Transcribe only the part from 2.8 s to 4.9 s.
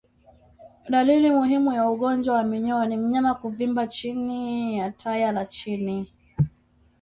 ni mnyama kuvimba chini